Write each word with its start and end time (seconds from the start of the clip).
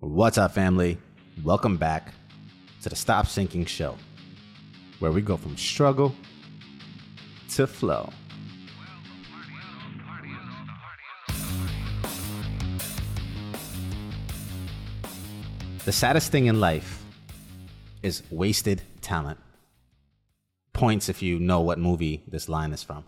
What's 0.00 0.36
up, 0.36 0.52
family? 0.52 0.98
Welcome 1.42 1.78
back 1.78 2.12
to 2.82 2.90
the 2.90 2.94
Stop 2.94 3.26
Sinking 3.26 3.64
Show, 3.64 3.96
where 4.98 5.10
we 5.10 5.22
go 5.22 5.38
from 5.38 5.56
struggle 5.56 6.14
to 7.54 7.66
flow. 7.66 8.10
The 15.86 15.92
saddest 15.92 16.30
thing 16.30 16.44
in 16.44 16.60
life 16.60 17.02
is 18.02 18.22
wasted 18.30 18.82
talent. 19.00 19.40
Points 20.74 21.08
if 21.08 21.22
you 21.22 21.38
know 21.38 21.62
what 21.62 21.78
movie 21.78 22.22
this 22.28 22.50
line 22.50 22.74
is 22.74 22.82
from. 22.82 23.04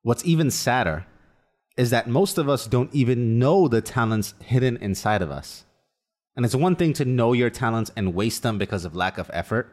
What's 0.00 0.24
even 0.24 0.50
sadder 0.50 1.04
is 1.80 1.88
that 1.88 2.06
most 2.06 2.36
of 2.36 2.46
us 2.46 2.66
don't 2.66 2.94
even 2.94 3.38
know 3.38 3.66
the 3.66 3.80
talents 3.80 4.34
hidden 4.44 4.76
inside 4.82 5.22
of 5.22 5.30
us. 5.30 5.64
And 6.36 6.44
it's 6.44 6.54
one 6.54 6.76
thing 6.76 6.92
to 6.92 7.06
know 7.06 7.32
your 7.32 7.48
talents 7.48 7.90
and 7.96 8.14
waste 8.14 8.42
them 8.42 8.58
because 8.58 8.84
of 8.84 8.94
lack 8.94 9.16
of 9.16 9.30
effort. 9.32 9.66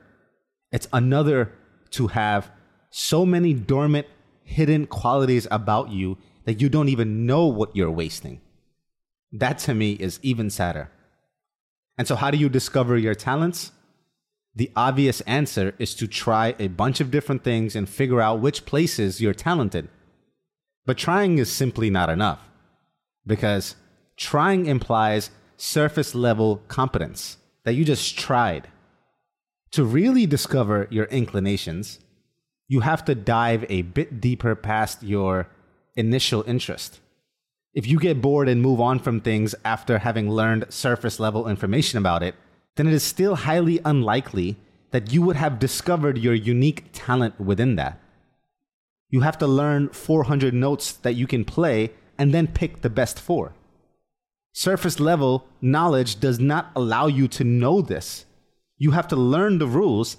It's 0.72 0.88
another 0.94 1.52
to 1.92 2.08
have 2.08 2.50
so 2.92 3.26
many 3.26 3.54
dormant, 3.54 4.08
hidden 4.46 4.88
qualities 4.88 5.48
about 5.52 5.90
you 5.90 6.18
that 6.46 6.62
you 6.62 6.70
don't 6.70 6.88
even 6.88 7.26
know 7.26 7.46
what 7.46 7.76
you're 7.76 7.92
wasting. 7.92 8.40
That 9.34 9.60
to 9.60 9.74
me 9.74 9.92
is 9.92 10.22
even 10.24 10.50
sadder. 10.50 10.90
And 11.98 12.08
so, 12.08 12.16
how 12.16 12.32
do 12.32 12.38
you 12.38 12.48
discover 12.48 12.98
your 12.98 13.16
talents? 13.16 13.74
The 14.56 14.72
obvious 14.78 15.20
answer 15.22 15.76
is 15.78 15.94
to 15.96 16.08
try 16.08 16.56
a 16.58 16.70
bunch 16.70 17.02
of 17.02 17.12
different 17.12 17.44
things 17.44 17.76
and 17.76 17.90
figure 17.90 18.22
out 18.22 18.40
which 18.40 18.66
places 18.66 19.20
you're 19.20 19.34
talented. 19.34 19.90
But 20.88 20.98
trying 20.98 21.38
is 21.38 21.52
simply 21.52 21.90
not 21.90 22.10
enough 22.10 22.50
because 23.28 23.76
trying 24.16 24.68
implies 24.68 25.30
surface 25.58 26.16
level 26.16 26.62
competence 26.70 27.38
that 27.66 27.74
you 27.74 27.84
just 27.84 28.18
tried. 28.18 28.70
To 29.72 29.84
really 29.84 30.26
discover 30.26 30.88
your 30.90 31.06
inclinations, 31.08 32.00
you 32.70 32.80
have 32.80 33.04
to 33.04 33.16
dive 33.16 33.66
a 33.68 33.82
bit 33.82 34.22
deeper 34.22 34.56
past 34.56 35.04
your 35.04 35.50
initial 35.98 36.46
interest. 36.48 37.02
If 37.74 37.86
you 37.86 38.00
get 38.00 38.22
bored 38.22 38.48
and 38.48 38.62
move 38.62 38.80
on 38.80 39.00
from 39.00 39.20
things 39.20 39.54
after 39.66 40.00
having 40.00 40.32
learned 40.32 40.68
surface 40.70 41.20
level 41.20 41.50
information 41.50 41.98
about 41.98 42.24
it, 42.24 42.36
then 42.76 42.88
it 42.88 42.94
is 42.94 43.04
still 43.04 43.36
highly 43.36 43.82
unlikely 43.84 44.56
that 44.92 45.12
you 45.12 45.22
would 45.22 45.36
have 45.36 45.60
discovered 45.60 46.18
your 46.18 46.34
unique 46.34 46.86
talent 46.94 47.38
within 47.42 47.76
that. 47.76 48.00
You 49.10 49.22
have 49.22 49.38
to 49.40 49.48
learn 49.48 49.90
400 49.90 50.54
notes 50.54 50.92
that 50.92 51.16
you 51.16 51.28
can 51.28 51.46
play 51.46 51.92
and 52.18 52.34
then 52.34 52.48
pick 52.48 52.82
the 52.82 52.90
best 52.90 53.20
four. 53.20 53.54
Surface 54.54 55.00
level 55.00 55.46
knowledge 55.62 56.20
does 56.20 56.40
not 56.40 56.72
allow 56.76 57.08
you 57.08 57.28
to 57.28 57.44
know 57.44 57.82
this. 57.82 58.26
You 58.78 58.92
have 58.92 59.08
to 59.10 59.16
learn 59.16 59.60
the 59.60 59.68
rules, 59.68 60.18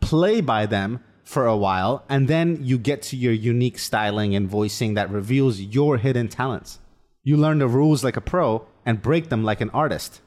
play 0.00 0.40
by 0.40 0.66
them 0.66 1.00
for 1.22 1.46
a 1.46 1.56
while, 1.56 2.04
and 2.08 2.28
then 2.28 2.58
you 2.62 2.78
get 2.78 3.02
to 3.02 3.16
your 3.16 3.32
unique 3.32 3.78
styling 3.78 4.34
and 4.34 4.48
voicing 4.48 4.94
that 4.94 5.10
reveals 5.10 5.60
your 5.60 5.98
hidden 5.98 6.28
talents. 6.28 6.78
You 7.22 7.36
learn 7.36 7.58
the 7.58 7.68
rules 7.68 8.02
like 8.02 8.16
a 8.16 8.20
pro 8.20 8.66
and 8.84 9.00
break 9.00 9.28
them 9.28 9.44
like 9.44 9.60
an 9.60 9.70
artist. 9.70 10.20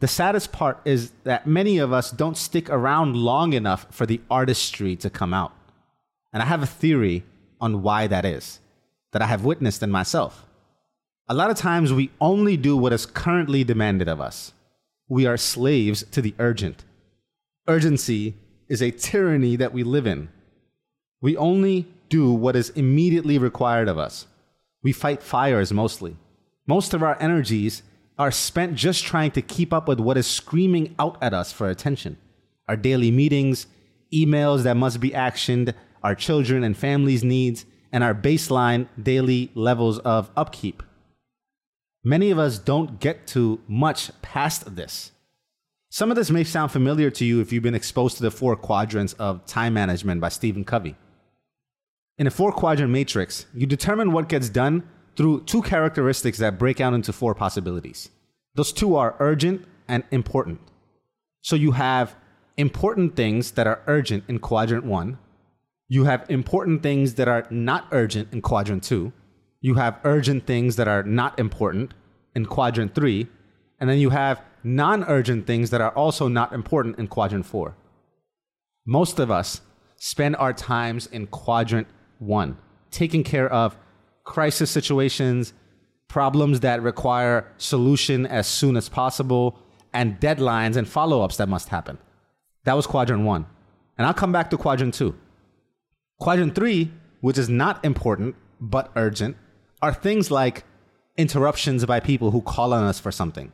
The 0.00 0.08
saddest 0.08 0.52
part 0.52 0.80
is 0.84 1.12
that 1.24 1.46
many 1.46 1.78
of 1.78 1.92
us 1.92 2.10
don't 2.10 2.36
stick 2.36 2.70
around 2.70 3.16
long 3.16 3.52
enough 3.52 3.86
for 3.90 4.06
the 4.06 4.20
artistry 4.30 4.96
to 4.96 5.10
come 5.10 5.34
out. 5.34 5.52
And 6.32 6.42
I 6.42 6.46
have 6.46 6.62
a 6.62 6.66
theory 6.66 7.24
on 7.62 7.82
why 7.82 8.06
that 8.08 8.26
is, 8.26 8.60
that 9.12 9.22
I 9.22 9.26
have 9.26 9.44
witnessed 9.44 9.82
in 9.82 9.90
myself. 9.90 10.44
A 11.28 11.34
lot 11.34 11.50
of 11.50 11.56
times 11.56 11.92
we 11.92 12.10
only 12.20 12.58
do 12.58 12.76
what 12.76 12.92
is 12.92 13.06
currently 13.06 13.64
demanded 13.64 14.08
of 14.08 14.20
us. 14.20 14.52
We 15.08 15.24
are 15.24 15.36
slaves 15.36 16.04
to 16.10 16.20
the 16.20 16.34
urgent. 16.38 16.84
Urgency 17.68 18.34
is 18.68 18.82
a 18.82 18.90
tyranny 18.90 19.56
that 19.56 19.72
we 19.72 19.84
live 19.84 20.06
in. 20.06 20.28
We 21.20 21.36
only 21.36 21.86
do 22.08 22.32
what 22.32 22.56
is 22.56 22.70
immediately 22.70 23.38
required 23.38 23.88
of 23.88 23.96
us. 23.96 24.26
We 24.82 24.92
fight 24.92 25.22
fires 25.22 25.72
mostly. 25.72 26.16
Most 26.66 26.92
of 26.92 27.02
our 27.02 27.16
energies 27.20 27.82
are 28.18 28.30
spent 28.30 28.74
just 28.74 29.04
trying 29.04 29.30
to 29.32 29.42
keep 29.42 29.72
up 29.72 29.86
with 29.86 30.00
what 30.00 30.16
is 30.16 30.26
screaming 30.26 30.94
out 30.98 31.16
at 31.22 31.32
us 31.32 31.52
for 31.52 31.68
attention. 31.68 32.18
Our 32.68 32.76
daily 32.76 33.10
meetings, 33.10 33.66
emails 34.12 34.64
that 34.64 34.76
must 34.76 35.00
be 35.00 35.10
actioned, 35.10 35.74
our 36.02 36.14
children 36.14 36.64
and 36.64 36.76
families' 36.76 37.24
needs, 37.24 37.64
and 37.92 38.02
our 38.02 38.14
baseline 38.14 38.88
daily 39.00 39.50
levels 39.54 39.98
of 40.00 40.30
upkeep. 40.36 40.82
Many 42.04 42.30
of 42.30 42.38
us 42.38 42.58
don't 42.58 42.98
get 42.98 43.26
to 43.28 43.60
much 43.68 44.10
past 44.22 44.74
this. 44.74 45.12
Some 45.90 46.10
of 46.10 46.16
this 46.16 46.30
may 46.30 46.42
sound 46.42 46.72
familiar 46.72 47.10
to 47.10 47.24
you 47.24 47.40
if 47.40 47.52
you've 47.52 47.62
been 47.62 47.74
exposed 47.74 48.16
to 48.16 48.22
the 48.22 48.30
four 48.30 48.56
quadrants 48.56 49.12
of 49.14 49.44
time 49.44 49.74
management 49.74 50.20
by 50.20 50.30
Stephen 50.30 50.64
Covey. 50.64 50.96
In 52.18 52.26
a 52.26 52.30
four 52.30 52.50
quadrant 52.50 52.90
matrix, 52.90 53.46
you 53.54 53.66
determine 53.66 54.10
what 54.10 54.28
gets 54.28 54.48
done 54.48 54.88
through 55.16 55.44
two 55.44 55.62
characteristics 55.62 56.38
that 56.38 56.58
break 56.58 56.80
out 56.80 56.94
into 56.94 57.12
four 57.12 57.34
possibilities. 57.34 58.08
Those 58.54 58.72
two 58.72 58.96
are 58.96 59.16
urgent 59.20 59.66
and 59.86 60.02
important. 60.10 60.60
So 61.42 61.56
you 61.56 61.72
have 61.72 62.16
important 62.56 63.16
things 63.16 63.52
that 63.52 63.66
are 63.66 63.82
urgent 63.86 64.24
in 64.28 64.38
quadrant 64.38 64.84
one. 64.84 65.18
You 65.92 66.04
have 66.04 66.24
important 66.30 66.82
things 66.82 67.16
that 67.16 67.28
are 67.28 67.46
not 67.50 67.86
urgent 67.92 68.32
in 68.32 68.40
quadrant 68.40 68.82
two. 68.82 69.12
You 69.60 69.74
have 69.74 70.00
urgent 70.04 70.46
things 70.46 70.76
that 70.76 70.88
are 70.88 71.02
not 71.02 71.38
important 71.38 71.92
in 72.34 72.46
quadrant 72.46 72.94
three. 72.94 73.28
And 73.78 73.90
then 73.90 73.98
you 73.98 74.08
have 74.08 74.40
non 74.64 75.04
urgent 75.04 75.46
things 75.46 75.68
that 75.68 75.82
are 75.82 75.90
also 75.90 76.28
not 76.28 76.54
important 76.54 76.98
in 76.98 77.08
quadrant 77.08 77.44
four. 77.44 77.76
Most 78.86 79.18
of 79.18 79.30
us 79.30 79.60
spend 79.96 80.34
our 80.36 80.54
times 80.54 81.08
in 81.08 81.26
quadrant 81.26 81.88
one, 82.18 82.56
taking 82.90 83.22
care 83.22 83.52
of 83.52 83.76
crisis 84.24 84.70
situations, 84.70 85.52
problems 86.08 86.60
that 86.60 86.80
require 86.80 87.52
solution 87.58 88.24
as 88.24 88.46
soon 88.46 88.78
as 88.78 88.88
possible, 88.88 89.58
and 89.92 90.18
deadlines 90.20 90.76
and 90.76 90.88
follow 90.88 91.20
ups 91.20 91.36
that 91.36 91.50
must 91.50 91.68
happen. 91.68 91.98
That 92.64 92.76
was 92.76 92.86
quadrant 92.86 93.24
one. 93.24 93.44
And 93.98 94.06
I'll 94.06 94.14
come 94.14 94.32
back 94.32 94.48
to 94.48 94.56
quadrant 94.56 94.94
two. 94.94 95.14
Quadrant 96.22 96.54
three, 96.54 96.92
which 97.20 97.36
is 97.36 97.48
not 97.48 97.84
important 97.84 98.36
but 98.60 98.92
urgent, 98.94 99.36
are 99.82 99.92
things 99.92 100.30
like 100.30 100.62
interruptions 101.16 101.84
by 101.84 101.98
people 101.98 102.30
who 102.30 102.40
call 102.40 102.72
on 102.72 102.84
us 102.84 103.00
for 103.00 103.10
something, 103.10 103.52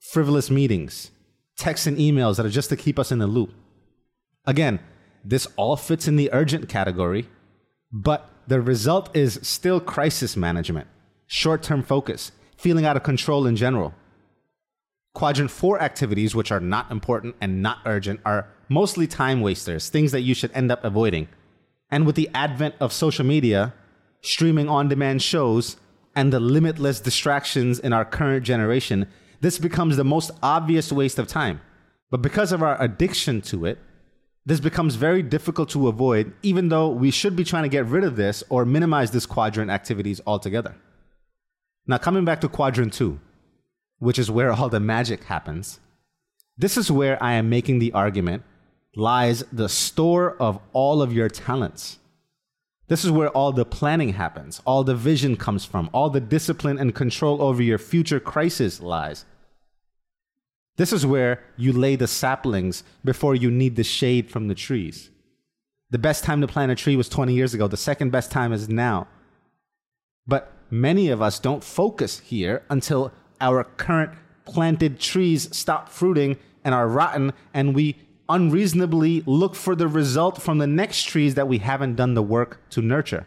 frivolous 0.00 0.50
meetings, 0.50 1.10
texts 1.58 1.86
and 1.86 1.98
emails 1.98 2.38
that 2.38 2.46
are 2.46 2.48
just 2.48 2.70
to 2.70 2.76
keep 2.76 2.98
us 2.98 3.12
in 3.12 3.18
the 3.18 3.26
loop. 3.26 3.52
Again, 4.46 4.80
this 5.22 5.46
all 5.56 5.76
fits 5.76 6.08
in 6.08 6.16
the 6.16 6.30
urgent 6.32 6.66
category, 6.66 7.28
but 7.92 8.30
the 8.46 8.62
result 8.62 9.14
is 9.14 9.38
still 9.42 9.80
crisis 9.80 10.38
management, 10.38 10.88
short 11.26 11.62
term 11.62 11.82
focus, 11.82 12.32
feeling 12.56 12.86
out 12.86 12.96
of 12.96 13.02
control 13.02 13.46
in 13.46 13.54
general. 13.54 13.92
Quadrant 15.14 15.50
four 15.50 15.80
activities, 15.80 16.34
which 16.34 16.50
are 16.50 16.60
not 16.60 16.90
important 16.90 17.36
and 17.40 17.62
not 17.62 17.78
urgent, 17.86 18.20
are 18.26 18.48
mostly 18.68 19.06
time 19.06 19.40
wasters, 19.40 19.88
things 19.88 20.10
that 20.12 20.22
you 20.22 20.34
should 20.34 20.50
end 20.52 20.70
up 20.70 20.84
avoiding. 20.84 21.28
And 21.90 22.04
with 22.04 22.16
the 22.16 22.28
advent 22.34 22.74
of 22.80 22.92
social 22.92 23.24
media, 23.24 23.72
streaming 24.20 24.68
on 24.68 24.88
demand 24.88 25.22
shows, 25.22 25.76
and 26.16 26.32
the 26.32 26.40
limitless 26.40 27.00
distractions 27.00 27.78
in 27.78 27.92
our 27.92 28.04
current 28.04 28.44
generation, 28.44 29.08
this 29.40 29.58
becomes 29.58 29.96
the 29.96 30.04
most 30.04 30.30
obvious 30.42 30.90
waste 30.90 31.18
of 31.18 31.28
time. 31.28 31.60
But 32.10 32.22
because 32.22 32.52
of 32.52 32.62
our 32.62 32.80
addiction 32.82 33.40
to 33.42 33.66
it, 33.66 33.78
this 34.46 34.60
becomes 34.60 34.96
very 34.96 35.22
difficult 35.22 35.70
to 35.70 35.88
avoid, 35.88 36.32
even 36.42 36.68
though 36.68 36.88
we 36.88 37.10
should 37.10 37.34
be 37.34 37.44
trying 37.44 37.62
to 37.62 37.68
get 37.68 37.86
rid 37.86 38.04
of 38.04 38.16
this 38.16 38.42
or 38.48 38.64
minimize 38.64 39.10
this 39.10 39.26
quadrant 39.26 39.70
activities 39.70 40.20
altogether. 40.26 40.74
Now, 41.86 41.98
coming 41.98 42.24
back 42.24 42.40
to 42.42 42.48
quadrant 42.48 42.92
two, 42.92 43.20
which 43.98 44.18
is 44.18 44.30
where 44.30 44.52
all 44.52 44.68
the 44.68 44.80
magic 44.80 45.24
happens, 45.24 45.80
this 46.56 46.76
is 46.76 46.90
where 46.90 47.20
I 47.22 47.32
am 47.32 47.48
making 47.48 47.78
the 47.78 47.92
argument 47.92 48.42
lies 48.96 49.42
the 49.52 49.68
store 49.68 50.36
of 50.40 50.60
all 50.72 51.02
of 51.02 51.12
your 51.12 51.28
talents. 51.28 51.98
This 52.86 53.04
is 53.04 53.10
where 53.10 53.30
all 53.30 53.50
the 53.50 53.64
planning 53.64 54.12
happens, 54.12 54.60
all 54.64 54.84
the 54.84 54.94
vision 54.94 55.36
comes 55.36 55.64
from, 55.64 55.90
all 55.92 56.10
the 56.10 56.20
discipline 56.20 56.78
and 56.78 56.94
control 56.94 57.42
over 57.42 57.62
your 57.62 57.78
future 57.78 58.20
crisis 58.20 58.80
lies. 58.80 59.24
This 60.76 60.92
is 60.92 61.06
where 61.06 61.42
you 61.56 61.72
lay 61.72 61.96
the 61.96 62.06
saplings 62.06 62.84
before 63.04 63.34
you 63.34 63.50
need 63.50 63.76
the 63.76 63.84
shade 63.84 64.30
from 64.30 64.48
the 64.48 64.54
trees. 64.54 65.10
The 65.90 65.98
best 65.98 66.24
time 66.24 66.40
to 66.40 66.46
plant 66.46 66.72
a 66.72 66.74
tree 66.74 66.96
was 66.96 67.08
20 67.08 67.32
years 67.32 67.54
ago. 67.54 67.68
The 67.68 67.76
second 67.76 68.10
best 68.10 68.30
time 68.30 68.52
is 68.52 68.68
now. 68.68 69.06
But 70.26 70.52
many 70.70 71.08
of 71.08 71.22
us 71.22 71.38
don't 71.38 71.62
focus 71.62 72.18
here 72.18 72.64
until 72.68 73.12
our 73.40 73.64
current 73.64 74.12
planted 74.44 75.00
trees 75.00 75.54
stop 75.56 75.88
fruiting 75.88 76.36
and 76.64 76.74
are 76.74 76.88
rotten, 76.88 77.32
and 77.52 77.74
we 77.74 77.96
unreasonably 78.28 79.22
look 79.26 79.54
for 79.54 79.74
the 79.74 79.88
result 79.88 80.40
from 80.40 80.58
the 80.58 80.66
next 80.66 81.04
trees 81.04 81.34
that 81.34 81.48
we 81.48 81.58
haven't 81.58 81.96
done 81.96 82.14
the 82.14 82.22
work 82.22 82.60
to 82.70 82.80
nurture. 82.80 83.26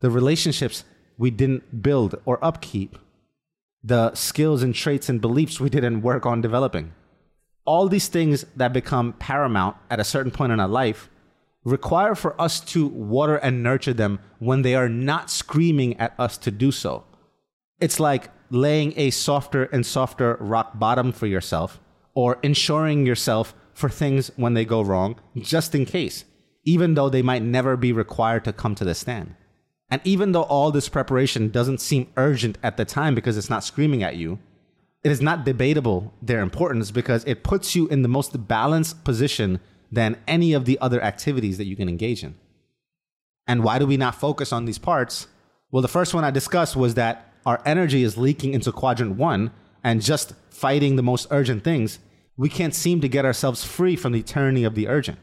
The 0.00 0.10
relationships 0.10 0.84
we 1.16 1.30
didn't 1.30 1.82
build 1.82 2.14
or 2.24 2.42
upkeep 2.44 2.96
the 3.82 4.12
skills 4.14 4.62
and 4.62 4.74
traits 4.74 5.08
and 5.08 5.20
beliefs 5.20 5.60
we 5.60 5.70
didn't 5.70 6.02
work 6.02 6.26
on 6.26 6.40
developing. 6.40 6.92
All 7.64 7.88
these 7.88 8.08
things 8.08 8.44
that 8.56 8.72
become 8.72 9.12
paramount 9.14 9.76
at 9.90 10.00
a 10.00 10.04
certain 10.04 10.32
point 10.32 10.52
in 10.52 10.60
our 10.60 10.68
life 10.68 11.08
require 11.64 12.14
for 12.14 12.40
us 12.40 12.60
to 12.60 12.86
water 12.86 13.36
and 13.36 13.62
nurture 13.62 13.92
them 13.92 14.18
when 14.38 14.62
they 14.62 14.74
are 14.74 14.88
not 14.88 15.30
screaming 15.30 15.98
at 15.98 16.14
us 16.18 16.38
to 16.38 16.50
do 16.50 16.72
so. 16.72 17.04
It's 17.80 18.00
like 18.00 18.30
laying 18.50 18.92
a 18.96 19.10
softer 19.10 19.64
and 19.64 19.84
softer 19.84 20.36
rock 20.40 20.78
bottom 20.78 21.12
for 21.12 21.26
yourself 21.26 21.80
or 22.14 22.38
insuring 22.42 23.06
yourself 23.06 23.54
for 23.72 23.88
things 23.88 24.30
when 24.36 24.54
they 24.54 24.64
go 24.64 24.82
wrong, 24.82 25.16
just 25.36 25.74
in 25.74 25.86
case, 25.86 26.24
even 26.64 26.94
though 26.94 27.08
they 27.08 27.22
might 27.22 27.42
never 27.42 27.76
be 27.76 27.92
required 27.92 28.44
to 28.44 28.52
come 28.52 28.74
to 28.74 28.84
the 28.84 28.94
stand. 28.94 29.34
And 29.90 30.00
even 30.04 30.32
though 30.32 30.42
all 30.42 30.70
this 30.70 30.88
preparation 30.88 31.50
doesn't 31.50 31.80
seem 31.80 32.08
urgent 32.16 32.58
at 32.62 32.76
the 32.76 32.84
time 32.84 33.14
because 33.14 33.38
it's 33.38 33.48
not 33.48 33.64
screaming 33.64 34.02
at 34.02 34.16
you, 34.16 34.38
it 35.04 35.12
is 35.12 35.22
not 35.22 35.44
debatable 35.44 36.12
their 36.20 36.40
importance 36.40 36.90
because 36.90 37.24
it 37.24 37.44
puts 37.44 37.74
you 37.74 37.86
in 37.88 38.02
the 38.02 38.08
most 38.08 38.48
balanced 38.48 39.04
position 39.04 39.60
than 39.90 40.18
any 40.26 40.52
of 40.52 40.64
the 40.64 40.78
other 40.80 41.00
activities 41.02 41.56
that 41.58 41.66
you 41.66 41.76
can 41.76 41.88
engage 41.88 42.22
in. 42.22 42.34
And 43.46 43.64
why 43.64 43.78
do 43.78 43.86
we 43.86 43.96
not 43.96 44.14
focus 44.14 44.52
on 44.52 44.66
these 44.66 44.78
parts? 44.78 45.28
Well, 45.70 45.82
the 45.82 45.88
first 45.88 46.12
one 46.14 46.24
I 46.24 46.30
discussed 46.30 46.76
was 46.76 46.94
that 46.94 47.27
our 47.48 47.62
energy 47.64 48.02
is 48.02 48.18
leaking 48.18 48.52
into 48.52 48.70
quadrant 48.70 49.16
one 49.16 49.50
and 49.82 50.02
just 50.02 50.34
fighting 50.50 50.96
the 50.96 51.02
most 51.02 51.26
urgent 51.30 51.64
things, 51.64 51.98
we 52.36 52.50
can't 52.50 52.74
seem 52.74 53.00
to 53.00 53.08
get 53.08 53.24
ourselves 53.24 53.64
free 53.64 53.96
from 53.96 54.12
the 54.12 54.22
tyranny 54.22 54.64
of 54.64 54.74
the 54.74 54.86
urgent. 54.86 55.18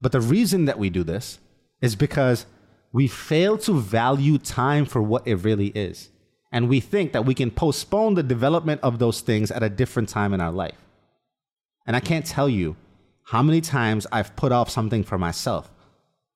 But 0.00 0.12
the 0.12 0.20
reason 0.22 0.64
that 0.64 0.78
we 0.78 0.88
do 0.88 1.04
this 1.04 1.38
is 1.82 1.94
because 1.94 2.46
we 2.90 3.06
fail 3.06 3.58
to 3.58 3.78
value 3.78 4.38
time 4.38 4.86
for 4.86 5.02
what 5.02 5.28
it 5.28 5.34
really 5.34 5.66
is. 5.68 6.08
And 6.50 6.70
we 6.70 6.80
think 6.80 7.12
that 7.12 7.26
we 7.26 7.34
can 7.34 7.50
postpone 7.50 8.14
the 8.14 8.22
development 8.22 8.80
of 8.82 8.98
those 8.98 9.20
things 9.20 9.50
at 9.50 9.62
a 9.62 9.68
different 9.68 10.08
time 10.08 10.32
in 10.32 10.40
our 10.40 10.52
life. 10.52 10.80
And 11.86 11.94
I 11.94 12.00
can't 12.00 12.24
tell 12.24 12.48
you 12.48 12.76
how 13.24 13.42
many 13.42 13.60
times 13.60 14.06
I've 14.10 14.34
put 14.36 14.52
off 14.52 14.70
something 14.70 15.04
for 15.04 15.18
myself 15.18 15.70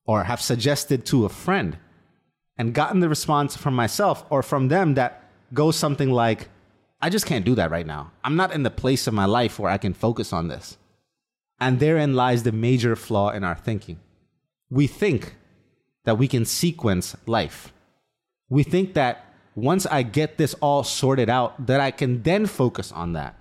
or 0.04 0.24
have 0.24 0.42
suggested 0.42 1.06
to 1.06 1.24
a 1.24 1.30
friend 1.30 1.78
and 2.56 2.74
gotten 2.74 3.00
the 3.00 3.08
response 3.08 3.56
from 3.56 3.74
myself 3.74 4.24
or 4.30 4.42
from 4.42 4.68
them 4.68 4.94
that 4.94 5.30
goes 5.54 5.76
something 5.76 6.10
like, 6.10 6.48
I 7.00 7.08
just 7.08 7.26
can't 7.26 7.44
do 7.44 7.54
that 7.54 7.70
right 7.70 7.86
now. 7.86 8.12
I'm 8.22 8.36
not 8.36 8.52
in 8.52 8.62
the 8.62 8.70
place 8.70 9.06
of 9.06 9.14
my 9.14 9.24
life 9.24 9.58
where 9.58 9.70
I 9.70 9.78
can 9.78 9.94
focus 9.94 10.32
on 10.32 10.48
this. 10.48 10.76
And 11.58 11.80
therein 11.80 12.14
lies 12.14 12.42
the 12.42 12.52
major 12.52 12.96
flaw 12.96 13.30
in 13.30 13.44
our 13.44 13.54
thinking. 13.54 14.00
We 14.70 14.86
think 14.86 15.36
that 16.04 16.18
we 16.18 16.28
can 16.28 16.44
sequence 16.44 17.16
life. 17.26 17.72
We 18.48 18.62
think 18.62 18.94
that 18.94 19.24
once 19.54 19.86
I 19.86 20.02
get 20.02 20.38
this 20.38 20.54
all 20.54 20.84
sorted 20.84 21.28
out, 21.28 21.66
that 21.66 21.80
I 21.80 21.90
can 21.90 22.22
then 22.22 22.46
focus 22.46 22.92
on 22.92 23.12
that. 23.14 23.36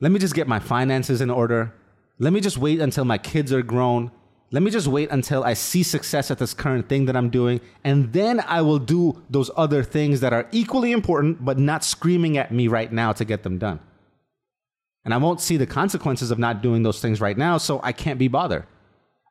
Let 0.00 0.12
me 0.12 0.18
just 0.18 0.34
get 0.34 0.46
my 0.46 0.58
finances 0.58 1.20
in 1.20 1.30
order. 1.30 1.74
Let 2.18 2.32
me 2.32 2.40
just 2.40 2.58
wait 2.58 2.80
until 2.80 3.04
my 3.04 3.18
kids 3.18 3.52
are 3.52 3.62
grown. 3.62 4.10
Let 4.52 4.62
me 4.62 4.70
just 4.70 4.86
wait 4.86 5.10
until 5.10 5.42
I 5.42 5.54
see 5.54 5.82
success 5.82 6.30
at 6.30 6.38
this 6.38 6.54
current 6.54 6.88
thing 6.88 7.06
that 7.06 7.16
I'm 7.16 7.30
doing. 7.30 7.60
And 7.82 8.12
then 8.12 8.40
I 8.40 8.62
will 8.62 8.78
do 8.78 9.22
those 9.28 9.50
other 9.56 9.82
things 9.82 10.20
that 10.20 10.32
are 10.32 10.48
equally 10.52 10.92
important, 10.92 11.44
but 11.44 11.58
not 11.58 11.84
screaming 11.84 12.38
at 12.38 12.52
me 12.52 12.68
right 12.68 12.92
now 12.92 13.12
to 13.12 13.24
get 13.24 13.42
them 13.42 13.58
done. 13.58 13.80
And 15.04 15.12
I 15.12 15.16
won't 15.18 15.40
see 15.40 15.56
the 15.56 15.66
consequences 15.66 16.30
of 16.30 16.38
not 16.38 16.62
doing 16.62 16.82
those 16.82 17.00
things 17.00 17.20
right 17.20 17.36
now, 17.36 17.58
so 17.58 17.80
I 17.82 17.92
can't 17.92 18.18
be 18.18 18.28
bothered. 18.28 18.66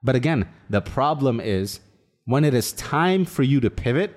But 0.04 0.16
again, 0.16 0.48
the 0.70 0.82
problem 0.82 1.40
is 1.40 1.80
when 2.26 2.44
it 2.44 2.54
is 2.54 2.74
time 2.74 3.26
for 3.26 3.44
you 3.44 3.60
to 3.62 3.70
pivot 3.70 4.16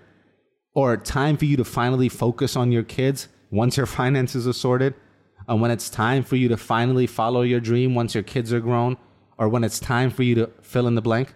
or 0.75 0.97
time 0.97 1.37
for 1.37 1.45
you 1.45 1.57
to 1.57 1.65
finally 1.65 2.09
focus 2.09 2.57
on 2.57 2.73
your 2.73 2.83
kids 2.83 3.29
once 3.51 3.77
your 3.77 3.87
finances 4.01 4.49
are 4.49 4.53
sorted, 4.53 4.95
and 5.47 5.61
when 5.61 5.71
it's 5.71 5.89
time 5.89 6.25
for 6.25 6.37
you 6.37 6.49
to 6.49 6.57
finally 6.57 7.07
follow 7.07 7.43
your 7.43 7.61
dream 7.61 7.95
once 7.95 8.15
your 8.15 8.23
kids 8.25 8.53
are 8.53 8.61
grown, 8.61 8.97
or 9.39 9.49
when 9.49 9.65
it's 9.65 9.79
time 9.79 10.11
for 10.11 10.23
you 10.23 10.35
to 10.35 10.51
fill 10.63 10.87
in 10.87 10.95
the 10.95 11.03
blank, 11.03 11.35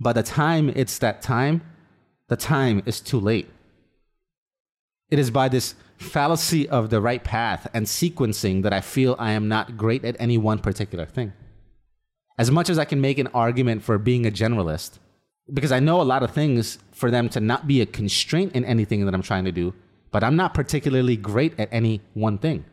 by 0.00 0.12
the 0.12 0.22
time 0.22 0.68
it's 0.76 0.98
that 0.98 1.22
time, 1.22 1.62
the 2.28 2.36
time 2.36 2.82
is 2.86 3.00
too 3.00 3.18
late. 3.18 3.48
It 5.10 5.18
is 5.18 5.30
by 5.30 5.48
this 5.48 5.74
fallacy 5.96 6.68
of 6.68 6.90
the 6.90 7.00
right 7.00 7.24
path 7.24 7.66
and 7.72 7.86
sequencing 7.86 8.62
that 8.62 8.72
I 8.72 8.80
feel 8.80 9.16
I 9.18 9.32
am 9.32 9.48
not 9.48 9.76
great 9.76 10.04
at 10.04 10.16
any 10.20 10.38
one 10.38 10.58
particular 10.58 11.06
thing. 11.06 11.32
As 12.36 12.50
much 12.50 12.68
as 12.70 12.78
I 12.78 12.84
can 12.84 13.00
make 13.00 13.18
an 13.18 13.26
argument 13.28 13.82
for 13.82 13.98
being 13.98 14.26
a 14.26 14.30
generalist, 14.30 14.98
because 15.52 15.72
I 15.72 15.80
know 15.80 16.00
a 16.00 16.02
lot 16.02 16.22
of 16.22 16.30
things 16.30 16.78
for 16.92 17.10
them 17.10 17.28
to 17.30 17.40
not 17.40 17.66
be 17.66 17.80
a 17.80 17.86
constraint 17.86 18.52
in 18.52 18.64
anything 18.64 19.06
that 19.06 19.14
I'm 19.14 19.22
trying 19.22 19.46
to 19.46 19.52
do, 19.52 19.74
but 20.10 20.22
I'm 20.22 20.36
not 20.36 20.54
particularly 20.54 21.16
great 21.16 21.58
at 21.58 21.68
any 21.72 22.00
one 22.14 22.38
thing. 22.38 22.64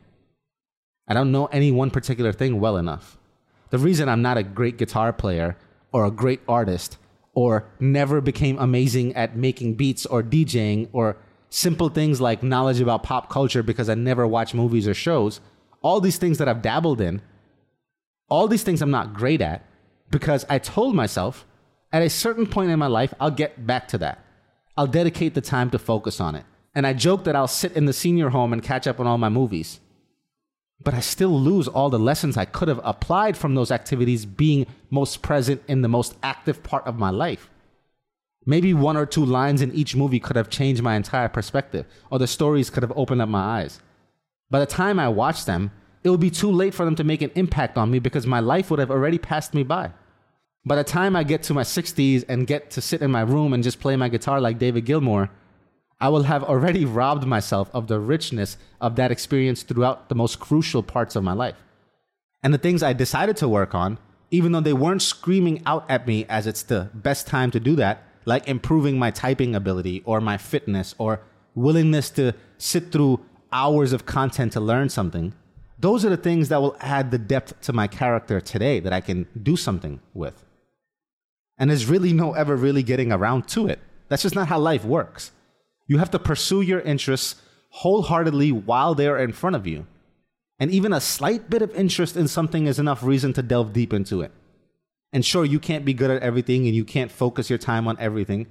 I 1.08 1.14
don't 1.14 1.32
know 1.32 1.46
any 1.48 1.72
one 1.72 1.90
particular 1.90 2.34
thing 2.34 2.60
well 2.60 2.78
enough. 2.78 3.18
The 3.76 3.80
reason 3.80 4.08
I'm 4.08 4.22
not 4.22 4.38
a 4.38 4.44
great 4.44 4.78
guitar 4.78 5.12
player 5.12 5.58
or 5.92 6.06
a 6.06 6.10
great 6.10 6.40
artist 6.48 6.98
or 7.34 7.68
never 7.78 8.22
became 8.22 8.58
amazing 8.58 9.14
at 9.16 9.36
making 9.36 9.74
beats 9.74 10.06
or 10.06 10.24
DJing 10.24 10.88
or 10.94 11.18
simple 11.50 11.90
things 11.90 12.22
like 12.22 12.42
knowledge 12.42 12.80
about 12.80 13.04
pop 13.04 13.30
culture 13.30 13.62
because 13.62 13.90
I 13.90 13.96
never 13.96 14.26
watch 14.26 14.54
movies 14.54 14.88
or 14.88 14.94
shows, 14.94 15.42
all 15.82 16.00
these 16.00 16.18
things 16.18 16.38
that 16.38 16.48
I've 16.48 16.62
dabbled 16.62 17.02
in, 17.02 17.22
all 18.30 18.48
these 18.48 18.64
things 18.64 18.82
I'm 18.82 18.92
not 18.92 19.14
great 19.14 19.42
at 19.42 19.66
because 20.10 20.46
I 20.48 20.58
told 20.58 20.96
myself 20.96 21.46
at 21.92 22.02
a 22.02 22.10
certain 22.10 22.48
point 22.48 22.72
in 22.72 22.80
my 22.80 22.88
life, 22.88 23.14
I'll 23.20 23.30
get 23.30 23.68
back 23.68 23.90
to 23.90 23.98
that. 23.98 24.24
I'll 24.78 24.88
dedicate 24.88 25.34
the 25.34 25.42
time 25.42 25.70
to 25.72 25.78
focus 25.78 26.22
on 26.22 26.36
it. 26.36 26.46
And 26.74 26.88
I 26.88 26.94
joke 26.94 27.26
that 27.26 27.36
I'll 27.36 27.46
sit 27.46 27.74
in 27.74 27.88
the 27.88 27.92
senior 27.92 28.30
home 28.30 28.54
and 28.54 28.64
catch 28.64 28.88
up 28.88 29.02
on 29.02 29.06
all 29.08 29.18
my 29.18 29.28
movies. 29.28 29.82
But 30.84 30.94
I 30.94 31.00
still 31.00 31.40
lose 31.40 31.68
all 31.68 31.90
the 31.90 32.00
lessons 32.00 32.38
I 32.38 32.46
could 32.46 32.68
have 32.68 32.82
applied 32.84 33.38
from 33.38 33.56
those 33.56 33.72
activities 33.72 34.26
being 34.26 34.68
most 34.90 35.22
present 35.22 35.62
in 35.68 35.82
the 35.82 35.88
most 35.88 36.16
active 36.22 36.62
part 36.64 36.86
of 36.86 37.00
my 37.00 37.10
life. 37.10 37.50
Maybe 38.46 38.74
one 38.74 38.98
or 38.98 39.06
two 39.06 39.26
lines 39.26 39.62
in 39.62 39.74
each 39.74 39.96
movie 39.96 40.20
could 40.20 40.36
have 40.36 40.50
changed 40.50 40.84
my 40.84 40.96
entire 40.96 41.30
perspective, 41.30 41.88
or 42.12 42.20
the 42.20 42.28
stories 42.28 42.70
could 42.70 42.84
have 42.84 42.94
opened 42.96 43.22
up 43.22 43.30
my 43.30 43.62
eyes. 43.62 43.80
By 44.52 44.60
the 44.60 44.68
time 44.68 45.00
I 45.00 45.10
watch 45.10 45.46
them, 45.46 45.72
it 46.04 46.10
will 46.10 46.18
be 46.20 46.30
too 46.30 46.52
late 46.52 46.76
for 46.76 46.86
them 46.86 46.96
to 46.98 47.04
make 47.04 47.24
an 47.24 47.32
impact 47.34 47.78
on 47.78 47.90
me 47.90 47.98
because 47.98 48.28
my 48.28 48.40
life 48.40 48.70
would 48.70 48.80
have 48.80 48.92
already 48.92 49.18
passed 49.18 49.56
me 49.56 49.64
by. 49.64 49.92
By 50.64 50.76
the 50.76 50.84
time 50.84 51.16
I 51.16 51.24
get 51.24 51.42
to 51.44 51.54
my 51.56 51.64
60s 51.64 52.24
and 52.30 52.46
get 52.46 52.70
to 52.72 52.82
sit 52.82 53.02
in 53.02 53.10
my 53.10 53.22
room 53.22 53.54
and 53.54 53.64
just 53.64 53.80
play 53.80 53.96
my 53.96 54.10
guitar 54.10 54.40
like 54.40 54.60
David 54.60 54.86
Gilmour, 54.86 55.30
I 56.00 56.10
will 56.10 56.24
have 56.24 56.44
already 56.44 56.84
robbed 56.86 57.26
myself 57.26 57.70
of 57.74 57.88
the 57.88 58.00
richness 58.00 58.58
of 58.82 58.96
that 58.98 59.12
experience 59.12 59.64
throughout 59.64 60.10
the 60.10 60.16
most 60.16 60.40
crucial 60.40 60.84
parts 60.84 61.16
of 61.16 61.24
my 61.24 61.34
life. 61.34 61.56
And 62.44 62.54
the 62.54 62.60
things 62.60 62.84
I 62.84 62.94
decided 62.94 63.38
to 63.38 63.48
work 63.48 63.74
on, 63.74 63.98
even 64.30 64.52
though 64.52 64.60
they 64.60 64.74
weren't 64.74 65.02
screaming 65.02 65.62
out 65.66 65.90
at 65.90 66.06
me 66.06 66.26
as 66.26 66.48
it's 66.48 66.64
the 66.64 66.90
best 66.94 67.28
time 67.28 67.50
to 67.52 67.60
do 67.60 67.76
that, 67.78 68.04
like 68.26 68.48
improving 68.48 69.00
my 69.00 69.12
typing 69.12 69.56
ability 69.56 70.02
or 70.06 70.20
my 70.20 70.38
fitness 70.38 70.94
or 70.98 71.22
willingness 71.54 72.10
to 72.12 72.34
sit 72.58 72.92
through 72.92 73.24
hours 73.52 73.94
of 73.94 74.06
content 74.06 74.52
to 74.54 74.60
learn 74.60 74.90
something, 74.90 75.34
those 75.80 76.04
are 76.04 76.10
the 76.10 76.18
things 76.18 76.50
that 76.50 76.62
will 76.62 76.76
add 76.80 77.12
the 77.12 77.18
depth 77.18 77.60
to 77.62 77.74
my 77.74 77.88
character 77.88 78.42
today 78.42 78.80
that 78.80 78.94
I 78.94 79.02
can 79.02 79.28
do 79.42 79.56
something 79.56 80.00
with. 80.14 80.44
And 81.58 81.70
there's 81.70 81.86
really 81.86 82.12
no 82.12 82.34
ever 82.34 82.56
really 82.56 82.84
getting 82.84 83.12
around 83.12 83.48
to 83.50 83.68
it. 83.68 83.80
That's 84.10 84.24
just 84.24 84.36
not 84.36 84.50
how 84.50 84.60
life 84.60 84.84
works. 84.84 85.32
You 85.88 85.98
have 85.98 86.12
to 86.12 86.20
pursue 86.20 86.62
your 86.62 86.82
interests 86.82 87.36
wholeheartedly 87.70 88.52
while 88.52 88.96
they're 88.96 89.18
in 89.18 89.34
front 89.34 89.56
of 89.56 89.68
you. 89.68 89.86
And 90.60 90.72
even 90.72 90.94
a 90.94 91.02
slight 91.02 91.50
bit 91.50 91.62
of 91.62 91.76
interest 91.76 92.16
in 92.16 92.28
something 92.28 92.66
is 92.66 92.80
enough 92.80 93.04
reason 93.04 93.34
to 93.34 93.44
delve 93.44 93.74
deep 93.74 93.94
into 93.94 94.22
it. 94.22 94.32
And 95.12 95.26
sure, 95.26 95.46
you 95.46 95.60
can't 95.60 95.86
be 95.86 95.94
good 95.94 96.12
at 96.12 96.22
everything 96.22 96.66
and 96.66 96.76
you 96.76 96.86
can't 96.86 97.12
focus 97.12 97.50
your 97.50 97.60
time 97.60 97.88
on 97.88 97.98
everything, 98.00 98.48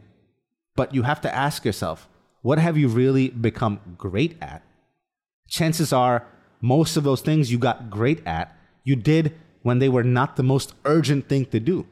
but 0.76 0.95
you 0.95 1.03
have 1.03 1.21
to 1.23 1.35
ask 1.35 1.64
yourself, 1.64 2.09
what 2.43 2.59
have 2.59 2.76
you 2.76 2.88
really 2.88 3.31
become 3.31 3.81
great 3.97 4.37
at? 4.41 4.62
Chances 5.49 5.93
are, 5.93 6.26
most 6.61 6.97
of 6.97 7.05
those 7.05 7.21
things 7.21 7.50
you 7.50 7.59
got 7.59 7.91
great 7.91 8.26
at, 8.26 8.57
you 8.83 8.97
did 8.97 9.35
when 9.62 9.79
they 9.79 9.88
were 9.88 10.05
not 10.05 10.37
the 10.37 10.43
most 10.43 10.75
urgent 10.85 11.29
thing 11.29 11.47
to 11.47 11.61
do. 11.61 11.87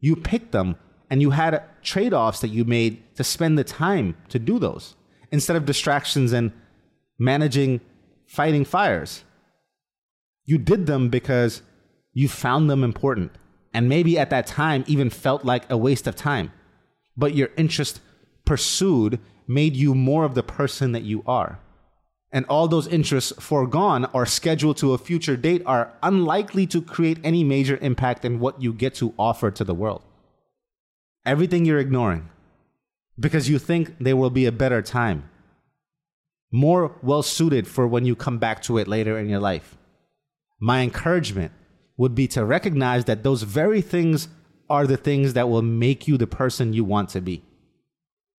You 0.00 0.16
picked 0.16 0.52
them 0.52 0.76
and 1.10 1.20
you 1.20 1.30
had 1.30 1.62
trade 1.82 2.12
offs 2.12 2.40
that 2.40 2.48
you 2.48 2.64
made 2.64 3.02
to 3.16 3.24
spend 3.24 3.58
the 3.58 3.64
time 3.64 4.16
to 4.28 4.38
do 4.38 4.58
those 4.58 4.96
instead 5.30 5.56
of 5.56 5.66
distractions 5.66 6.32
and 6.32 6.52
managing 7.18 7.80
fighting 8.26 8.64
fires. 8.64 9.24
You 10.44 10.58
did 10.58 10.86
them 10.86 11.08
because 11.08 11.62
you 12.12 12.28
found 12.28 12.70
them 12.70 12.84
important 12.84 13.32
and 13.72 13.88
maybe 13.88 14.18
at 14.18 14.30
that 14.30 14.46
time 14.46 14.84
even 14.86 15.10
felt 15.10 15.44
like 15.44 15.70
a 15.70 15.76
waste 15.76 16.06
of 16.06 16.14
time. 16.14 16.52
But 17.16 17.34
your 17.34 17.50
interest 17.56 18.00
pursued 18.44 19.18
made 19.46 19.74
you 19.76 19.94
more 19.94 20.24
of 20.24 20.34
the 20.34 20.42
person 20.42 20.92
that 20.92 21.02
you 21.02 21.22
are. 21.26 21.58
And 22.32 22.46
all 22.46 22.66
those 22.66 22.86
interests 22.86 23.32
foregone 23.38 24.06
or 24.12 24.26
scheduled 24.26 24.76
to 24.78 24.92
a 24.92 24.98
future 24.98 25.36
date 25.36 25.62
are 25.66 25.92
unlikely 26.02 26.66
to 26.68 26.82
create 26.82 27.18
any 27.22 27.44
major 27.44 27.78
impact 27.80 28.24
in 28.24 28.40
what 28.40 28.60
you 28.60 28.72
get 28.72 28.94
to 28.96 29.14
offer 29.18 29.50
to 29.50 29.64
the 29.64 29.74
world. 29.74 30.02
Everything 31.26 31.64
you're 31.64 31.78
ignoring 31.80 32.28
because 33.18 33.48
you 33.48 33.58
think 33.58 33.96
there 33.98 34.16
will 34.16 34.30
be 34.30 34.46
a 34.46 34.52
better 34.52 34.82
time. 34.82 35.30
more 36.52 36.96
well 37.02 37.22
suited 37.22 37.66
for 37.66 37.86
when 37.86 38.04
you 38.04 38.14
come 38.14 38.38
back 38.38 38.62
to 38.62 38.78
it 38.78 38.86
later 38.86 39.18
in 39.18 39.28
your 39.28 39.40
life. 39.40 39.76
My 40.60 40.82
encouragement 40.82 41.52
would 41.96 42.14
be 42.14 42.28
to 42.28 42.44
recognize 42.44 43.06
that 43.06 43.24
those 43.24 43.42
very 43.42 43.80
things 43.80 44.28
are 44.70 44.86
the 44.86 44.96
things 44.96 45.32
that 45.34 45.48
will 45.48 45.62
make 45.62 46.06
you 46.08 46.16
the 46.16 46.28
person 46.28 46.72
you 46.72 46.84
want 46.84 47.08
to 47.10 47.20
be. 47.20 47.42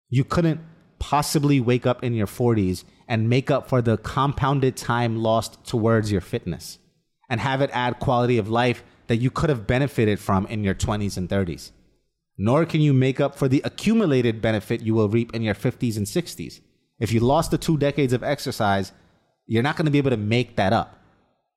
You 0.09 0.23
couldn't 0.23 0.61
possibly 0.97 1.59
wake 1.59 1.85
up 1.85 2.03
in 2.03 2.13
your 2.13 2.27
40s 2.27 2.85
and 3.07 3.29
make 3.29 3.51
up 3.51 3.67
for 3.67 3.81
the 3.81 3.97
compounded 3.97 4.77
time 4.77 5.17
lost 5.17 5.63
towards 5.65 6.11
your 6.11 6.21
fitness 6.21 6.79
and 7.29 7.41
have 7.41 7.61
it 7.61 7.69
add 7.73 7.99
quality 7.99 8.37
of 8.37 8.47
life 8.49 8.83
that 9.07 9.17
you 9.17 9.29
could 9.29 9.49
have 9.49 9.67
benefited 9.67 10.19
from 10.19 10.45
in 10.47 10.63
your 10.63 10.73
20s 10.75 11.17
and 11.17 11.27
30s. 11.29 11.71
Nor 12.37 12.65
can 12.65 12.81
you 12.81 12.93
make 12.93 13.19
up 13.19 13.35
for 13.35 13.47
the 13.47 13.61
accumulated 13.63 14.41
benefit 14.41 14.81
you 14.81 14.93
will 14.93 15.09
reap 15.09 15.33
in 15.33 15.41
your 15.41 15.55
50s 15.55 15.97
and 15.97 16.05
60s. 16.05 16.59
If 16.99 17.11
you 17.11 17.19
lost 17.19 17.51
the 17.51 17.57
two 17.57 17.77
decades 17.77 18.13
of 18.13 18.23
exercise, 18.23 18.91
you're 19.45 19.63
not 19.63 19.77
going 19.77 19.85
to 19.85 19.91
be 19.91 19.97
able 19.97 20.11
to 20.11 20.17
make 20.17 20.55
that 20.55 20.73
up. 20.73 20.99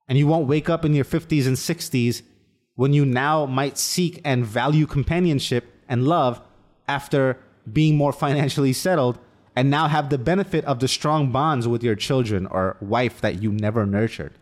And 0.08 0.16
you 0.16 0.26
won't 0.26 0.48
wake 0.48 0.68
up 0.68 0.84
in 0.84 0.94
your 0.94 1.04
50s 1.04 1.46
and 1.46 1.56
60s 1.56 2.22
when 2.74 2.92
you 2.92 3.04
now 3.04 3.44
might 3.46 3.76
seek 3.76 4.20
and 4.24 4.46
value 4.46 4.86
companionship 4.86 5.64
and 5.88 6.06
love 6.06 6.40
after 6.86 7.38
being 7.72 7.96
more 7.96 8.12
financially 8.12 8.72
settled 8.72 9.18
and 9.56 9.70
now 9.70 9.88
have 9.88 10.08
the 10.08 10.18
benefit 10.18 10.64
of 10.64 10.78
the 10.78 10.86
strong 10.88 11.32
bonds 11.32 11.66
with 11.66 11.82
your 11.82 11.96
children 11.96 12.46
or 12.46 12.76
wife 12.80 13.20
that 13.20 13.42
you 13.42 13.50
never 13.50 13.84
nurtured. 13.84 14.32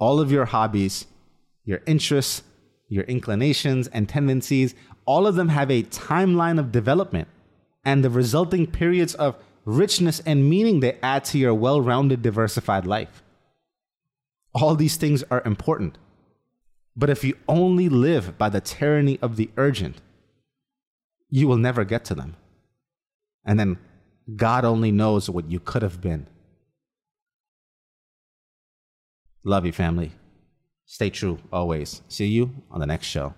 All 0.00 0.18
of 0.18 0.32
your 0.32 0.46
hobbies, 0.46 1.06
your 1.64 1.80
interests, 1.86 2.42
your 2.88 3.04
inclinations 3.04 3.86
and 3.88 4.08
tendencies, 4.08 4.74
all 5.06 5.26
of 5.26 5.34
them 5.34 5.48
have 5.48 5.70
a 5.70 5.82
timeline 5.84 6.58
of 6.58 6.72
development 6.72 7.28
and 7.84 8.02
the 8.02 8.10
resulting 8.10 8.66
periods 8.66 9.14
of 9.14 9.36
richness 9.64 10.20
and 10.24 10.48
meaning 10.48 10.80
they 10.80 10.98
add 11.02 11.24
to 11.26 11.38
your 11.38 11.54
well 11.54 11.80
rounded, 11.80 12.22
diversified 12.22 12.86
life. 12.86 13.22
All 14.54 14.74
these 14.74 14.96
things 14.96 15.22
are 15.30 15.42
important. 15.44 15.98
But 16.96 17.10
if 17.10 17.24
you 17.24 17.36
only 17.48 17.88
live 17.88 18.38
by 18.38 18.48
the 18.48 18.60
tyranny 18.60 19.18
of 19.20 19.36
the 19.36 19.50
urgent, 19.56 19.96
you 21.28 21.48
will 21.48 21.56
never 21.56 21.84
get 21.84 22.04
to 22.06 22.14
them. 22.14 22.36
And 23.44 23.58
then 23.58 23.78
God 24.36 24.64
only 24.64 24.92
knows 24.92 25.28
what 25.28 25.50
you 25.50 25.58
could 25.58 25.82
have 25.82 26.00
been. 26.00 26.26
Love 29.42 29.66
you, 29.66 29.72
family. 29.72 30.12
Stay 30.86 31.10
true 31.10 31.38
always. 31.52 32.02
See 32.08 32.26
you 32.26 32.62
on 32.70 32.80
the 32.80 32.86
next 32.86 33.06
show. 33.06 33.34